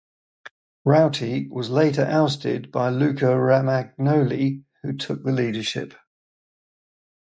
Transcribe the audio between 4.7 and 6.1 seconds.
who took the leadership.